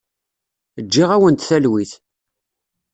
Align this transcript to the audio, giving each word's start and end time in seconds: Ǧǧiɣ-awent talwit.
Ǧǧiɣ-awent 0.85 1.45
talwit. 1.49 1.91